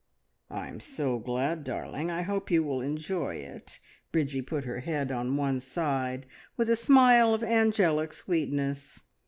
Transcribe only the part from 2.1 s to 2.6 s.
hope